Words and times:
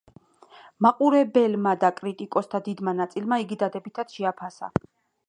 მაყურებლებმა 0.85 1.73
და 1.83 1.91
კრიტიკოსთა 1.99 2.63
დიდმა 2.69 2.95
ნაწილმა 3.01 3.39
იგი 3.45 3.59
დადებითად 3.65 4.17
შეაფასეს. 4.17 4.85